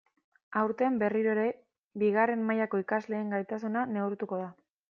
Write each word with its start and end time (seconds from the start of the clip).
Aurten, 0.61 0.95
berriro 1.03 1.33
ere, 1.35 1.43
bigarren 2.05 2.43
mailako 2.49 2.83
ikasleen 2.87 3.33
gaitasuna 3.37 3.89
neurtuko 3.95 4.43
da. 4.45 4.53